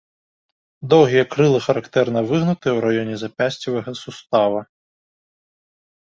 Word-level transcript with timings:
Доўгія 0.91 1.25
крылы 1.33 1.59
характэрна 1.65 2.19
выгнутыя 2.31 2.71
ў 2.73 2.79
раёне 2.85 3.15
запясцевага 3.23 3.91
сустава. 4.03 4.59